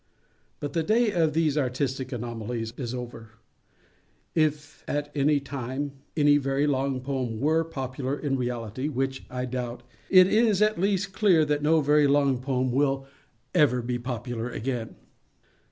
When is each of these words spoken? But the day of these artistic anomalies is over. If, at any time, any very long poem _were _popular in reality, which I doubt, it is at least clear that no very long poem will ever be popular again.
But 0.59 0.73
the 0.73 0.81
day 0.81 1.11
of 1.11 1.33
these 1.33 1.59
artistic 1.59 2.11
anomalies 2.11 2.73
is 2.75 2.91
over. 2.95 3.33
If, 4.33 4.83
at 4.87 5.11
any 5.13 5.39
time, 5.39 5.91
any 6.17 6.37
very 6.37 6.65
long 6.65 7.01
poem 7.01 7.39
_were 7.39 7.63
_popular 7.71 8.19
in 8.19 8.35
reality, 8.35 8.87
which 8.87 9.23
I 9.29 9.45
doubt, 9.45 9.83
it 10.09 10.25
is 10.25 10.59
at 10.59 10.81
least 10.81 11.13
clear 11.13 11.45
that 11.45 11.61
no 11.61 11.81
very 11.81 12.07
long 12.07 12.39
poem 12.41 12.71
will 12.71 13.05
ever 13.53 13.83
be 13.83 13.99
popular 13.99 14.49
again. 14.49 14.95